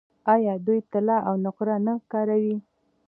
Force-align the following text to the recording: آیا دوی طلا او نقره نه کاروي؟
آیا 0.33 0.53
دوی 0.65 0.79
طلا 0.91 1.17
او 1.27 1.35
نقره 1.45 1.77
نه 1.85 1.93
کاروي؟ 2.11 2.55